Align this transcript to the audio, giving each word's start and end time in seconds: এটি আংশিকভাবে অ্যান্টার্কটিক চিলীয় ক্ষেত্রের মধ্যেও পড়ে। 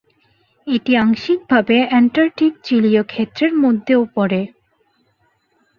এটি 0.67 0.91
আংশিকভাবে 0.97 1.77
অ্যান্টার্কটিক 1.89 2.53
চিলীয় 2.63 3.03
ক্ষেত্রের 3.03 3.53
মধ্যেও 3.63 4.01
পড়ে। 4.15 4.41